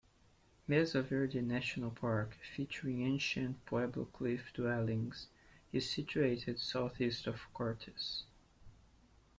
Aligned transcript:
Mesa 0.67 1.03
Verde 1.03 1.41
National 1.41 1.91
Park, 1.91 2.35
featuring 2.55 3.03
Ancient 3.03 3.63
Pueblo 3.67 4.05
cliff 4.05 4.51
dwellings, 4.51 5.27
is 5.71 5.87
situated 5.91 6.57
southeast 6.59 7.27
of 7.27 7.41
Cortez. 7.53 8.23